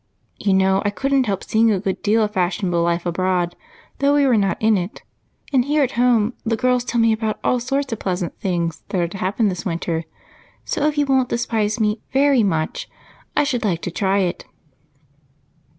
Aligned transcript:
You 0.39 0.55
know 0.55 0.81
I 0.83 0.89
couldn't 0.89 1.27
help 1.27 1.43
seeing 1.43 1.69
a 1.69 1.79
good 1.79 2.01
deal 2.01 2.23
of 2.23 2.31
fashionable 2.31 2.81
life 2.81 3.05
abroad, 3.05 3.55
though 3.99 4.15
we 4.15 4.25
were 4.25 4.35
not 4.35 4.59
in 4.59 4.75
it, 4.75 5.03
and 5.53 5.63
here 5.63 5.83
at 5.83 5.91
home 5.91 6.33
the 6.43 6.55
girls 6.55 6.83
tell 6.83 6.99
me 6.99 7.13
about 7.13 7.39
all 7.43 7.59
sorts 7.59 7.93
of 7.93 7.99
pleasant 7.99 8.35
things 8.39 8.81
that 8.89 8.99
are 8.99 9.07
to 9.07 9.17
happen 9.19 9.47
this 9.47 9.63
winter, 9.63 10.05
so 10.65 10.87
if 10.87 10.97
you 10.97 11.05
won't 11.05 11.29
despise 11.29 11.79
me 11.79 12.01
very 12.13 12.41
much, 12.41 12.89
I 13.37 13.43
should 13.43 13.63
like 13.63 13.83
to 13.83 13.91
try 13.91 14.21
it." 14.21 14.43